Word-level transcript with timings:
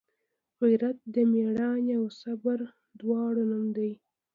غیرت 0.61 0.97
د 1.13 1.15
میړانې 1.31 1.93
او 1.99 2.05
صبر 2.21 2.59
دواړو 2.99 3.43
نوم 3.51 3.65
دی 3.77 3.91